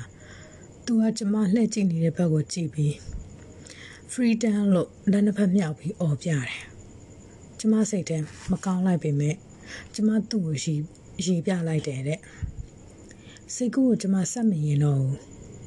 [0.86, 2.94] သူကကျမလှည့်ကြည့်နေတဲ့ဘက်ကိုကြည့်ပြီး
[4.12, 6.48] freedom လို့လက်နှစ်ဖက်မြောက်ပြီးអော်ပြတယ်
[7.60, 8.18] ကျမစိတ်ထဲ
[8.52, 9.36] မကောင်းလိုက်ပေမဲ့
[9.94, 10.76] ကျမသူ့ကိုရီ
[11.26, 12.20] ရီပြလိုက်တယ်တဲ့
[13.54, 15.18] စိတ်ကူးကိုကျမဆက်မရင်တော့ဘူး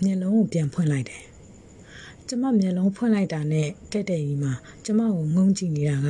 [0.02, 1.22] မျက်လုံးကိုပြန်ဖွင့်လိုက်တယ်
[2.28, 4.52] ကျမမျက်လုံးဖွင့်လိုက်တာနဲ့တဲ့တဲ့ကြီးမှာ
[4.84, 6.08] ကျမကိုငုံကြည့်နေတာက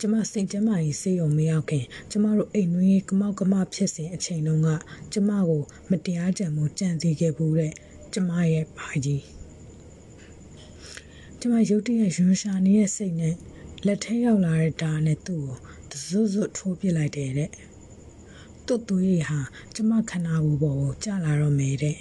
[0.00, 4.68] ကျမစိတ်ကျမကြီးစေးုံမရောက်ခင်ကျမတို့အိမ်တွင်းကမောက်ကမဖြစ်စဉ်အချိန်တုန်းက
[5.12, 7.72] ကျမကိုမတရားကြံမှုကြံစည်ခဲ့ဘူးတဲ့
[8.12, 9.22] ကျမရဲ့ဘာကြီး
[11.40, 13.34] ကျမရုတ်တရက်ရွှန်းရှာနေတဲ့စိတ်နဲ့
[13.86, 15.56] လက်ထဲရောက်လာတဲ့ဒါနဲ့သူ့ကို
[15.90, 17.50] တစွတ်စွတ်ထိုးပစ်လိုက်တယ်တဲ့
[18.66, 19.40] သူ့သွေးဟာ
[19.74, 21.96] ကျမခန္ဓာကိုယ်ပေါ်ကိုကျလာတော့မယ်တဲ့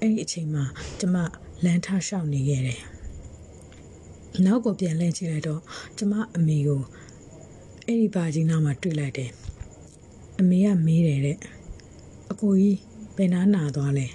[0.00, 0.64] အဲ့ဒီအချိန်မှာ
[1.00, 1.16] ကျမ
[1.64, 2.80] လမ်းထားလျှောက်နေခဲ့တယ်
[4.44, 5.60] နောက်ကိုပြန်လှည့်ကြည့်လိုက်တော့
[5.96, 6.82] ကျမအမေကို
[7.86, 9.30] အဲ့ဒီဘာကြီးနားမှာတွေ့လိုက်တယ်
[10.40, 11.38] အမေကမေးတယ်တဲ့
[12.30, 12.78] အကိုကြီး
[13.16, 14.06] ဘယ်နာနာသွားလဲ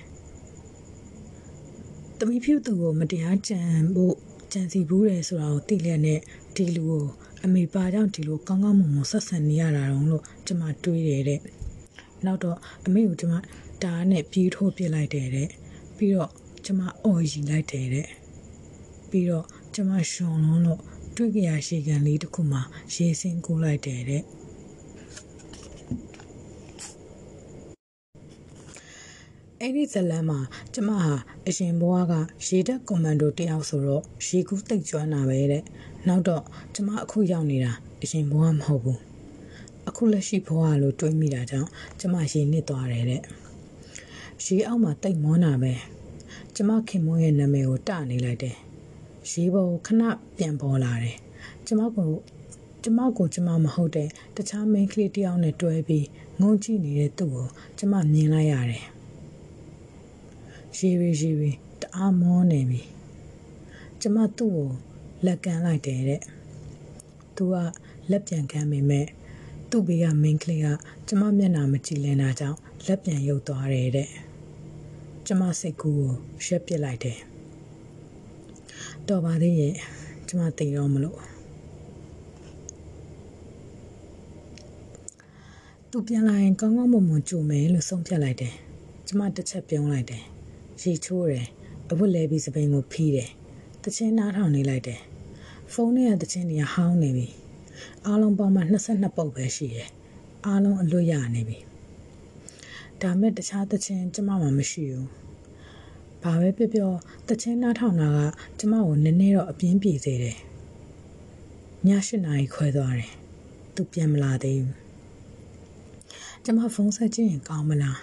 [2.18, 3.62] တမီးဖြူသူကိုမတရားကြံ
[3.96, 4.16] ဖို့
[4.52, 6.20] ကြံစီဘူးတယ်ဆိုတာကိုသိလျက်နဲ့
[6.56, 7.04] ဒီလူကို
[7.46, 11.40] အမေပါကြောင့်ဒီလိုကောင်းကောင်းမွန်မွန်ဆက်ဆံနေရတာတော့လို့ကျမတွေးတယ်တဲ့
[12.26, 13.34] နောက်တော့အမေကိုကျမ
[13.84, 15.48] ဒါနဲ့ပြေးထိုးပြစ်လိုက်တယ်တဲ့
[15.98, 16.32] ပြီးတော့
[16.72, 18.08] ကျမအော်ရီလိုက်တယ်တဲ့
[19.10, 20.82] ပြီးတော့ကျမရှုံလုံးလို့
[21.16, 22.60] တွေ့ကြရရှိကန်လေးတစ်ခုမှ
[22.94, 24.24] ရေစင်းကိုလိုက်တယ်တဲ့
[29.62, 30.40] အဲ့ဒီဇလန်မှာ
[30.74, 31.14] ကျမဟာ
[31.48, 32.14] အရှင်ဘွားက
[32.48, 35.64] ရေတက်ကွန်မန်ဒိုတယောက်ဆိုတော့ရေကူးတိတ်ကျွမ်းတာပဲတဲ့
[36.08, 37.72] နောက်တော့ကျမအခုရောက်နေတာ
[38.04, 39.00] အရှင်ဘွားမဟုတ်ဘူး
[39.88, 43.22] အခုလက်ရှိဘွားလို့တွေးမိတာကြောင့်ကျမရေနစ်သွားတယ်တဲ့
[44.46, 45.74] ရေအောက်မှာတိတ်မောနာပဲ
[46.62, 48.56] ကျမခင်မွန်းရဲ့နာမည်ကိုတနေလိုက်တယ်
[49.32, 50.04] ရေပေါ်ခဏ
[50.38, 51.18] ပြန်ပေါ်လာတယ်
[51.66, 52.10] ကျမကို
[52.84, 56.06] ကျမကိုကျမမဟုတ်တဲ့တခြားမိန်းကလေးတယောက်နဲ့တွဲပြီး
[56.42, 58.86] ငုံကြည့်နေတဲ့သူ့ကိုကျမမြင်လိုက်ရတယ်
[60.78, 62.82] ရေရီရေရီတအားမောနေပြီ
[64.02, 64.70] ကျမသူ့ကို
[65.26, 66.22] လက်ကန်လိုက်တယ်တဲ့
[67.36, 67.56] သူက
[68.12, 69.06] လက်ပြန်ကန်မိမဲ့
[69.70, 70.68] သူ့ဘေးကမိန်းကလေးက
[71.08, 74.10] ကျမမျက်နှာမကြည့်လင်းတာကြောင့်လက်ပြန်ရုပ်သွားတယ်တဲ့
[75.32, 76.12] ကျမစိတ်ကူးကို
[76.46, 77.18] ရက်ပစ်လိုက်တယ်
[79.08, 79.76] တော်ပါသေးရဲ့
[80.28, 81.20] ကျမသိတော့မလို့
[85.92, 88.54] သူပြန်လာရင်ကောင်းကောင်းမွန်မွန်ကြိုမယ်လို့ဆုံးဖြတ်လိုက်တယ်
[89.08, 90.24] ကျမတစ်ချက်ပြုံးလိုက်တယ်
[90.82, 91.48] ရေချိုးတယ်
[91.90, 93.30] အဝတ်လဲပြီးစပိန်ကိုဖီးတယ်
[93.84, 95.00] တချင်းနားထောင်နေလိုက်တယ်
[95.74, 97.28] ဖုန်းထဲကတချင်းတွေကဟောင်းနေပြီ
[98.06, 99.90] အားလုံးပေါင်းမှ22ပုတ်ပဲရှိတယ်
[100.46, 101.69] အားလုံးအလွတ်ရနေပြီ
[103.04, 105.08] ဒါမဲ့တခြားတချင်းကျမမှမရှိဘူး
[106.24, 106.92] ဘာပဲပြောပြော
[107.30, 108.20] တချင်းနားထောင်တာက
[108.60, 110.38] ကျမကိုနည်းနည်းတော့အပြင်းပြေစေတယ်
[111.88, 113.12] ည၈နာရီခွဲသွားတယ်
[113.76, 114.76] သူပြန်မလာသေးဘူး
[116.44, 118.00] ကျမဖုန်းဆက်ကြည့်ရင်ကောင်းမလား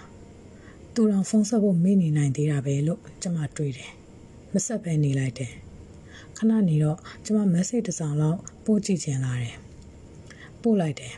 [0.94, 3.90] သူတော်ဖုန်းဆက်ဖို့မေ့နေနိုင်သေးတာပဲလို့ကျမတွေးတယ်
[4.52, 5.52] မဆက်ပဲနေလိုက်တယ်
[6.37, 9.56] ခဏနေတော့ကျမ message တစ်စောင်လောက်ပို့ကြည့်ချင်လာတယ်
[10.62, 11.14] ပို့လိုက်တယ်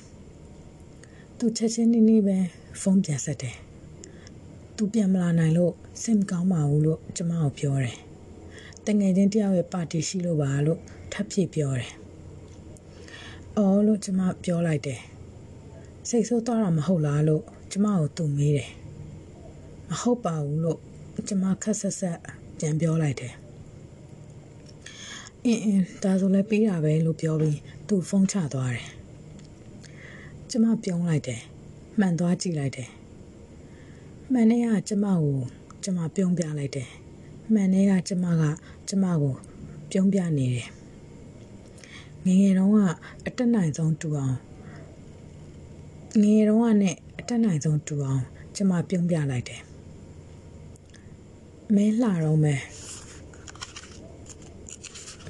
[1.39, 2.37] သူချက်ချင်းနေနေပဲ
[2.81, 3.57] ဖုန်းပြန်ဆက်တယ်
[4.81, 7.97] သူပြန်မလာနိုင်လို့စိတ်မကောင်းပါဘူးလို့ကျမကိုပြောတယ်
[8.87, 10.81] တငယ်ချင်းတယောက်ရဲ့ပါတီရှိလို့ပါလို့
[11.13, 11.91] ထပ်ဖြည့်ပြောတယ်
[13.57, 15.01] အော်လို့ကျမပြောလိုက်တယ်
[16.09, 18.71] စိတ်ဆိုးသွားတာမဟုတ်လားလို့ကျမကိုသူမေးတယ်
[19.91, 20.79] မဟုတ်ပါဘူးလို့
[21.29, 22.19] ကျမခက်ဆက်ဆက်
[22.59, 23.35] ပြန်ပြောလိုက်တယ်
[25.45, 28.87] အင်းအင်းဒါဆိုလည်းပေးတာပဲလို့ပြောပြီးသူ့ဖုန်းချသွားတယ်
[30.51, 31.41] ကျမပြုံးလိုက်တယ်
[31.99, 32.89] မှန်သွားကြည့်လိုက်တယ်
[34.33, 35.37] မှန်တဲ့ကကျမကို
[35.85, 36.89] ကျမပြုံးပြလိုက်တယ်
[37.53, 38.43] မှန်တဲ့ကကျမက
[38.89, 39.35] ကျမကို
[39.91, 40.69] ပြုံးပြနေတယ်
[42.25, 42.79] ငငယ်တုန်းက
[43.27, 44.37] အတက်နိုင်ဆုံးတူအောင်
[46.21, 48.23] ငငယ်တုန်းကနဲ့အတက်နိုင်ဆုံးတူအောင်
[48.57, 49.63] ကျမပြုံးပြလိုက်တယ်
[51.75, 52.63] မင်းလှတော့မယ်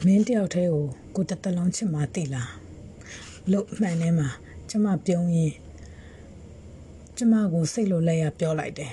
[0.05, 0.85] မင်းတယောက်တည်းကို
[1.15, 2.51] ကိုတတလုံးချစ်မှသိလား
[3.53, 4.29] လို့မှန်ထဲမှာ
[4.71, 5.55] ကျမပြုံးရင်
[7.19, 8.93] ကျမကိုစိတ်လိုလက်ရပြောလိုက်တယ်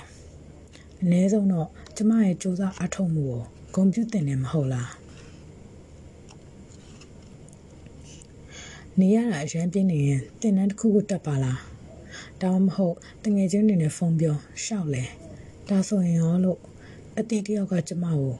[1.02, 3.40] အ ਨੇ ဆုံးတော့ကျမရဲ့စူးစမ်းအထောက်မှုကို
[3.74, 4.90] ဂုဏ်ပြုတင်တယ်မဟုတ်လား
[9.00, 11.58] နေရတာအရန်ပြင်းနေရင်တင်တန်းတစ်ခုခုတက်ပါလား
[12.40, 15.04] ဒါမှမဟုတ်တငယ်ချင်းတွေနဲ့ဖုန်းပြောရှောက်လဲ
[15.68, 16.60] ဒါဆိုရင်ရောလို့
[17.18, 18.34] အတီးတယောက်ကကျမကို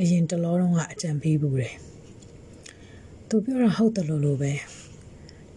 [0.00, 1.74] အရင်တလောတော့ကအကြံပေးဘူးတယ်
[3.28, 4.52] သူပြောတာဟုတ်တယ်လို့လို့ပဲ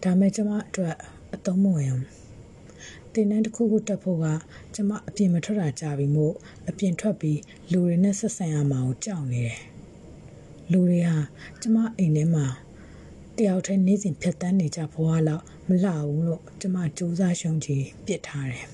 [0.02, 0.96] ဒါမဲ့ကျမအတွက်
[1.34, 2.23] အသုံးမဝင်ဘူး
[3.14, 4.26] တင်တန်းတစ်ခုခုတက်ဖို့က
[4.74, 6.34] ကျမအပြင်မထွက်တာကြာပြီမို့
[6.68, 7.40] အပြင်ထွက်ပြီး
[7.72, 9.60] လူတွေနဲ့ဆက်ဆံရမှာကိုကြောက်နေတယ်။
[10.72, 11.18] လူတွေဟာ
[11.60, 12.46] ကျမအိမ်ထဲမှာ
[13.36, 18.66] တယောက်တည်းနေစဉ်ဖြတ်တန်းနေကြဘဝလောက်မလှဘူးလို့ကျမစူးစမ်းရှုံချင်ပြစ်ထားတယ်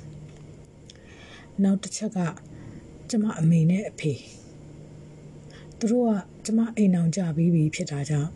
[1.63, 2.19] ။နောက်တစ်ချက်က
[3.11, 4.13] ကျမအမေနဲ့အဖေ
[5.79, 6.13] သူတို့က
[6.45, 8.31] ကျမအိမ်အောင်ကြပြီးပြီဖြစ်တာကြောင့်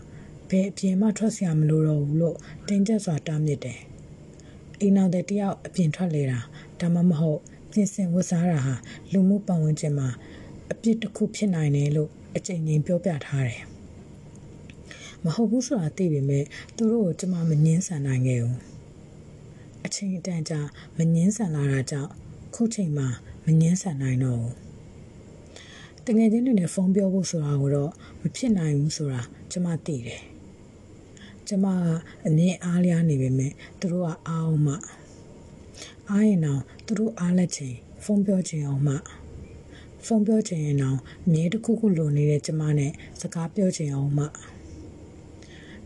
[0.50, 2.36] ဘယ်အပြင်မှထွက်စရာမလိုတော့ဘူးလို့
[2.68, 3.80] တင်းကျပ်စွာတားမြစ်တယ်။
[4.84, 6.38] အိမ်နောက်တဲ့တယောက်အပြင်ထွက်လေတာ
[6.80, 7.40] ဒါမှမဟုတ်
[7.72, 8.74] ပြင်ဆင်ဝတ်စားတာဟာ
[9.12, 10.08] လူမှုပတ်ဝန်းကျင်မှာ
[10.72, 13.62] အပြစ်တစ်ခုဖြစ်နိုင်တယ်လို့အကြိမ်ကြိမ်ပြောပြထားတယ်
[15.24, 16.44] မဟုတ်ဘူးဆိုတာသိပေမဲ့
[16.76, 18.58] သူတို့ကိုကျမမငင်းဆန်နိုင်ခဲ့ဘူး
[19.84, 20.60] အချိန်အတန်ကြာ
[20.98, 22.10] မငင်းဆန်လာတာကြောင့်
[22.54, 23.08] ခုချိန်မှာ
[23.46, 24.54] မငင်းဆန်နိုင်တော့ဘူး
[26.06, 29.20] တကယ်ချင်းတွေနဲ့ဖုန်းပြောဖို့ဆိုတာကိုတော့မဖြစ်နိုင်ဘူးဆိုတာ
[29.50, 30.33] ကျမသိတယ်
[31.48, 31.86] ကျမက
[32.26, 34.74] အမြင်အားလျားနေပေမဲ့သူတို့ကအားအောင်မှ
[36.08, 38.94] အားရင်တော့သူတို့အားလက်ချိန်ဖုန်းပြောချင်အောင်မှ
[40.06, 40.98] ဖုန်းပြောချင်ရင်တော့
[41.32, 44.26] မြေတစ်ခုခုလိုနေတဲ့ကျမနဲ့စကားပြောချင်အောင်မှ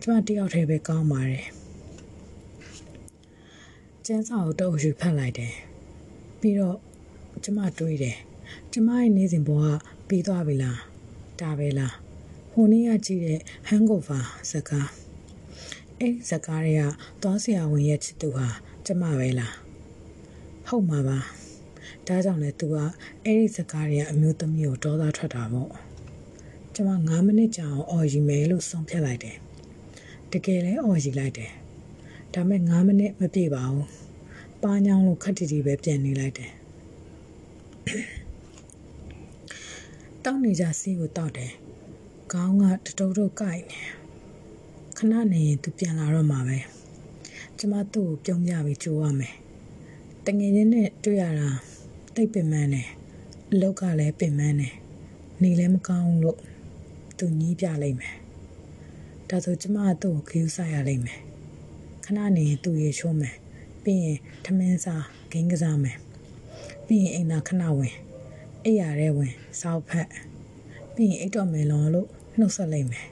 [0.00, 1.46] ကျမတယောက်တည်းပဲကောင်းပါတယ်
[4.06, 5.54] ကျန်းစာကိုတော့ယူဖတ်လိုက်တယ်
[6.40, 6.76] ပြီးတော့
[7.44, 8.16] ကျမတွေးတယ်
[8.72, 9.62] ကျမရဲ့နေစဉ်ဘဝ
[10.08, 10.78] ပြီးသွားပြီလား
[11.40, 11.94] ဒါပဲလား
[12.52, 14.88] ဟိုနေ့ကကြည့်တဲ့ hangover ဇာကား
[16.00, 16.82] အဲ့ဇာကားတွေက
[17.22, 18.46] သွားဆရာဝန်ရဲ့ချစ်သူဟာ
[18.86, 19.54] ကျမပဲလား
[20.68, 21.18] ဟုတ်မှာပါ
[22.06, 22.76] ဒါကြောင့်လဲသူက
[23.24, 25.70] အဲ့ဒီဇာကားတွေကအမျိုးသမီးကိုဒေါသထွက်တာပေါ့
[26.74, 29.36] ကျမ9မိနစ်ကြာအောင်အော်ယူမယ်လို့ဆုံးဖြတ်လိုက်တယ်
[30.32, 31.52] တကယ်လဲအော်ယူလိုက်တယ်
[32.34, 33.86] ဒါမဲ့9မိနစ်မပြည့်ပါဘူး
[34.62, 36.52] ပါညောင်းလို့ခက်တီတီပဲပြန်နေလိုက်တယ်
[40.24, 41.52] တောက်နေကြစီးကိုတောက်တယ်
[42.32, 43.80] ခေါင်းကတတုံတုံကိုက်နေ
[44.98, 46.58] ခဏနေရင်သူပြန်လာတော့မှာပဲ
[47.58, 49.34] ကျမသူ့ကိုပြုံးပြပြီးကြိုးရမယ်
[50.26, 51.48] တငယ်ချင်းနဲ့တွေ့ရတာ
[52.14, 52.88] တိတ်ပင်ပန်းတယ်
[53.50, 54.74] အလောက်ကလည်းပင်ပန်းတယ်
[55.42, 56.38] နေလည်းမကောင်းလို့
[57.18, 58.14] သူညီးပြလိုက်မယ်
[59.28, 61.18] ဒါဆိုကျမသူ့ကိုခရူးဆိုင်ရလိုက်မယ်
[62.04, 63.34] ခဏနေရင်သူ့ရေချိုးမယ်
[63.84, 65.96] ပြီးရင်ထမင်းစားဂိမ်းကစားမယ်
[66.86, 67.94] ပြီးရင်အိမ်သာခဏဝင်
[68.64, 70.08] အိပ်ရတဲ့ဝင်စောက်ဖက်
[70.94, 72.08] ပြီးရင်အိတ်တော်မယ်လောလို့
[72.38, 73.06] နှုတ်ဆက်လိုက်မယ်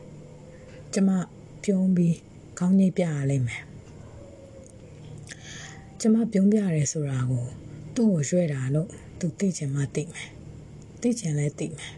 [0.94, 1.10] ကျမ
[1.66, 2.16] ပြုံးပြီး
[2.58, 3.62] ခေါင်းညိတ်ပြရလိမ့်မယ်
[6.00, 7.44] ကျမပြုံးပြရဲဆိုတာကို
[7.94, 10.28] သူ့ကိုရွှဲတာလို့သူသိချင်မှသိမယ်
[11.00, 11.92] သိချင်လဲသိမယ်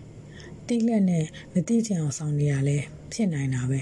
[0.68, 2.76] တိလက်နဲ့မသိချင်အောင်ဆောင်နေရလဲ
[3.12, 3.80] ဖြစ်နိုင်တာပဲ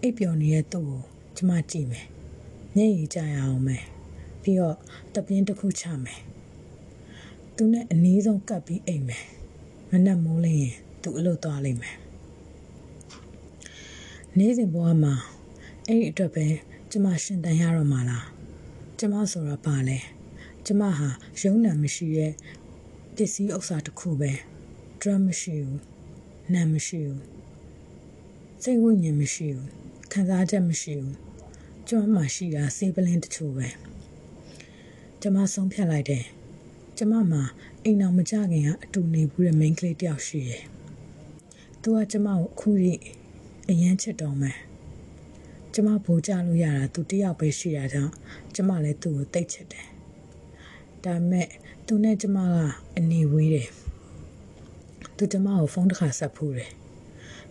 [0.00, 1.00] အိပ်ပျော်နေတဲ့သူ့ကို
[1.36, 2.06] ကျမကြည့်မယ်
[2.76, 3.84] မျက်ရည်ကျရအောင်မယ်
[4.42, 4.76] ပြီးတော့
[5.14, 6.20] တပြင်းတစ်ခုချမယ်
[7.56, 9.24] သူနဲ့အနည်းဆုံးကပ်ပြီးအိမ်မယ်
[9.90, 12.01] မနက်မိုးလင်းရင်သူအလုပ်သွားလိမ့်မယ်
[14.38, 15.14] နေ့စဉ်ဘဝမှာ
[15.88, 16.46] အဲ့ဒီအတွက်ပဲ
[16.90, 18.26] ကျမရှင်တန်ရတော့မှာလား
[18.98, 19.98] ကျမဆိုတာပါလဲ
[20.66, 21.08] ကျမဟာ
[21.40, 22.32] ရုံးနံမရှိရဲ့
[23.14, 24.32] ပစ္စည်းဥစ္စာတစ်ခုပဲ
[25.00, 25.80] drum မရှိဘူး
[26.54, 27.22] နာမရှိဘူး
[28.62, 29.68] စိတ်ဝိညာဉ်မရှိဘူး
[30.12, 31.16] ခံစားချက်မရှိဘူး
[31.88, 33.68] ကျမမှရှိတာစေးပလင်းတချို့ပဲ
[35.20, 36.24] ကျမဆုံးဖြတ်လိုက်တယ်
[36.98, 37.42] ကျမမှာ
[37.84, 40.62] အိမ်အောင်မကြခင်ကအတူနေဘူးတဲ့ main ကလေးတယောက်ရှိတယ်
[41.82, 42.94] သူကကျမကိုအခုထိ
[43.70, 44.58] အရန်ချစ်တော်မယ်
[45.72, 48.12] ကျမဘိုးကြလို့ရတာသူတယောက်ပဲရှိရကြောင်း
[48.54, 49.86] ကျမလည်းသူ့ကိုတိတ်ချစ်တယ်
[51.04, 51.48] ဒါမဲ့
[51.86, 52.56] သူနဲ့ကျမက
[52.96, 53.68] အနေဝေးတယ်
[55.16, 56.70] သူကျမကိုဖုန်းတစ်ခါဆက်ဖူးတယ်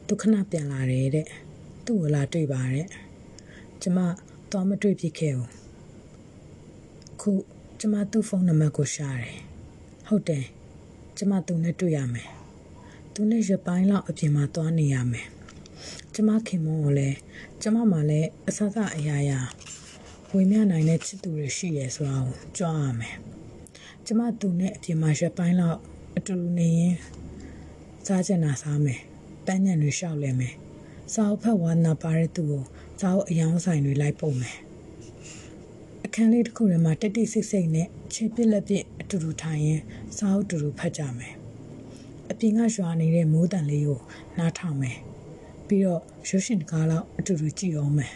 [0.07, 1.27] သူခဏပြန်လာတယ်တဲ့
[1.85, 2.87] သူ့ကိုလာတွေ့ပါတဲ့
[3.81, 3.99] ကျမ
[4.51, 5.49] သွားမတွေ့ဖြစ်ခဲ့ဘူး
[7.21, 7.31] ခု
[7.79, 9.37] ကျမသူ့ဖုန်းနံပါတ်ကိုရှာတယ်
[10.07, 10.45] ဟုတ်တယ်
[11.17, 12.29] ကျမသူနဲ့တွေ့ရမယ်
[13.13, 15.27] သူနဲ့ရပိုင်းလောက်အပြင်မှာသွားနေရမယ်
[16.13, 17.17] ကျမခင်မုန်းကိုလည်း
[17.61, 19.39] ကျမမှလည်းအဆအဆအရာရာ
[20.31, 23.15] ဝေမျှနိုင်တဲ့ချစ်သူတွေရှိရဲဆိုတာကိုကြွားရမယ်
[24.05, 25.79] ကျမသူနဲ့အပြင်မှာရပိုင်းလောက်
[26.17, 26.95] အတူတူနေရင်
[28.05, 28.99] စားချင်တာစားမယ်
[29.45, 30.53] ပန်းညံတွေရှောက်လဲမယ်
[31.13, 32.63] စာအုပ်ဖတ်ဝါနာပါတဲ့သူကို
[33.01, 34.57] စာအုပ်အယောင်းဆိုင်တွေလိုက်ပို့မယ်
[36.05, 39.81] အခန်းလေးတစ်ခုထဲမှာတက်တိစိတ်စိတ်နဲ့ခြေပစ်လက်ပစ်အတူတူထိုင်ရင်
[40.17, 41.33] စာအုပ်တူတူဖတ်ကြမယ်
[42.31, 43.99] အပြင်ကရွာနေတဲ့မိုးတန်လေးကို
[44.37, 44.97] နားထောင်မယ်
[45.71, 48.11] ပြီးတော့ရုပ်ရှင်တကားလောက်အတူတူကြည့်အောင်မယ်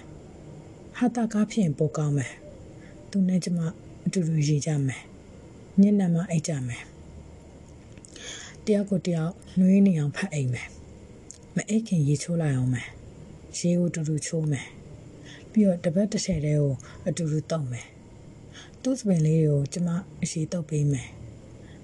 [0.98, 2.32] ဟာတာကားဖြစ်ရင်ပိုကောင်းမယ်
[3.10, 3.60] သူနဲ့ကျမ
[4.06, 5.02] အတူတူရေးကြမယ်
[5.82, 6.82] ညနေမှအိတ်ကြမယ်
[8.66, 10.68] တယောက်ကိုတယောက်နှွေးနေအောင်ဖတ်အိမ်မယ်
[11.56, 12.88] မအိတ်ခင်ရေချိုးလိုက်အောင်မယ်
[13.58, 14.66] ရေကိုတူတူချိုးမယ်
[15.52, 16.74] ပြီးတော့တပတ်တစ်ထည်တည်းကို
[17.08, 17.86] အတူတူတောက်မယ်
[18.82, 19.90] သူ့စပင်လေးကိုကျမ
[20.24, 21.08] အရှိတုပ်ပေးမယ်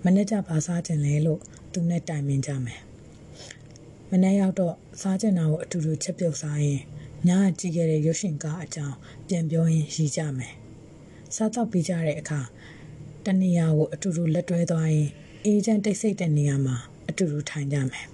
[0.03, 1.39] မနေ့ကဘာစားခြင်းလဲလို့
[1.71, 2.81] သူနဲ့တိုင်ပင်ကြမယ်
[4.13, 6.79] မနေ့ရောက်တော့စားကျင်တာကိုအတူတူချက်ပြုတ်စားရင်
[7.27, 8.95] ညကကြည့်ခဲ့တဲ့ရုပ်ရှင်ကားအကြောင်း
[9.27, 10.53] ပြန်ပြောရင်ရည်ကြမယ်
[11.35, 12.41] စားတော့ပြီးကြတဲ့အခါ
[13.25, 15.09] တနေရာကိုအတူတူလက်တွဲသွားရင်
[15.45, 16.75] အေဂျင့်တိတ်ဆိတ်တဲ့နေရာမှာ
[17.09, 18.05] အတူတူထိုင်ကြမယ်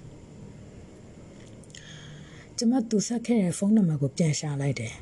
[2.56, 4.94] ကျမသူဆက်ခဲ့တဲ့ဖုန်းနံပါတ်ကိုပြန်ရှာလိုက်တယ်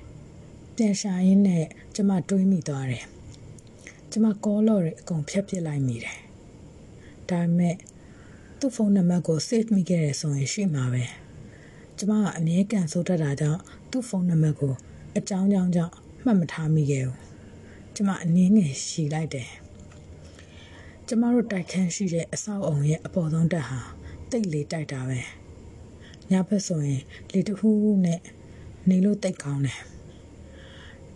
[0.77, 3.05] ပြန်ရှာရင်းနဲ့ကျမတွေးမိသွားတယ်
[4.11, 6.19] ကျမကောလော်တွေအကုန်ဖြတ်ပစ်လိုက်မိတယ်
[7.29, 7.75] ဒါပေမဲ့
[8.67, 11.05] သူ့ဖုန်းနံပါတ်ကို save မိခဲ့ရဆိုရင်ရှိမှာပဲ
[11.99, 14.75] ကျမကအမြဲကန်ဆိုးတတ်တာကြောင့်သူ့ဖုန်းနံပါတ်ကို
[15.19, 15.93] အကြောင်းကြောင့်ကြောင့်
[16.25, 17.19] မှတ်မထားမိခဲ့ဘူး
[17.95, 19.51] ကျမအနည်းငယ်ရှည်လိုက်တယ်
[21.07, 23.81] ကျမတို့တိုက်ခန်းရှိတဲ့အဆောက်အုံရဲ့အပေါ်ဆုံးတက်ဟာ
[24.31, 25.19] တိတ်လေးတိုက်တာပဲ
[26.31, 27.03] ညဘက်ဆိုရင်
[27.33, 28.21] လေတဟူးဟူးနဲ့
[28.89, 29.81] နေလို့တိတ်ကောင်းတယ်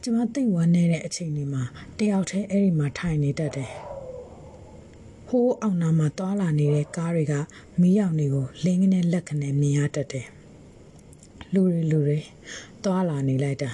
[0.02, 1.62] ကျမတိတ်ဝမ်းနေတဲ့အချိန်တွေမှာ
[1.98, 3.89] တယောက်တည်းအဲ့ဒီမှာထိုင်နေတတ်တယ်
[5.30, 7.34] ဟိုးအောင်နာမှာတွာလာနေတဲ့ကားတွေက
[7.80, 10.26] မီးရောင်တွေကိုလင်းကနေလက်ခနဲ့မြင်ရတတ်တယ်
[11.52, 12.18] လူတွေလူတွေ
[12.84, 13.70] တွာလာနေလိုက်တာ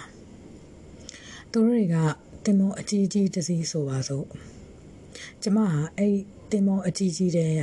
[1.50, 1.96] သူတို့တွေက
[2.44, 4.26] တင်မောအကြီးကြီးတစ်စီးဆိုပါစို့
[5.42, 7.62] ကျမဟာအဲ့ဒီတင်မောအကြီးကြီးတဲ့က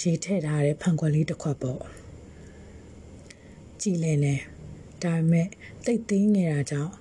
[0.00, 1.80] ရေထည့်ထားတဲ့ဖန်ခွက်လေးတစ်ခွက်ပေါ့
[3.80, 4.34] ကြည်လဲလဲ
[5.02, 5.48] ဒါပေမဲ့
[5.84, 6.92] တိတ်သိမ်းနေတာကြောင့်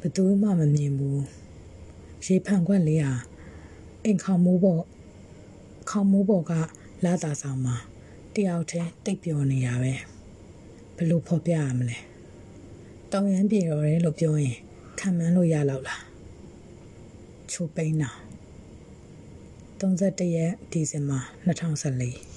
[0.00, 1.22] ဘယ်သူမှမမြင်ဘူး
[2.26, 3.14] ရေဖန်ခွက်လေးဟာ
[4.04, 4.82] အိမ်ခေါမိုးပေါ်
[5.90, 6.52] ခေါမိုးပေါ်က
[7.04, 7.76] လာတာဆောင်မှာ
[8.34, 9.92] တယောက်တည်းတိတ်ပျော်နေတာပဲ
[10.96, 11.98] ဘယ်လိုဖော်ပြရမလဲ
[13.12, 14.56] တောင်ရမ်းပြေတော်တယ်လို့ပြောရင်
[14.98, 16.02] ခံမှန်းလို့ရလောက်လား
[17.50, 18.10] ချိုပိန်းတာ
[19.80, 22.29] 31ရက်ဒီဇင်ဘာ2014